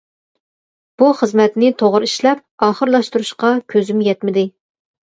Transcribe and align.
بۇ 1.01 1.09
خىزمەتنى 1.19 1.69
توغرا 1.83 2.09
ئىشلەپ 2.13 2.43
ئاخىرلاشتۇرۇشقا 2.69 3.55
كۈزۈم 3.75 4.07
يەتمىدى. 4.11 4.51